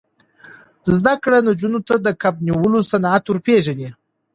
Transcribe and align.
زده 0.97 1.13
کړه 1.23 1.37
نجونو 1.47 1.79
ته 1.87 1.95
د 2.05 2.07
کب 2.21 2.35
نیولو 2.47 2.79
صنعت 2.91 3.23
ور 3.27 3.37
پېژني. 3.45 3.89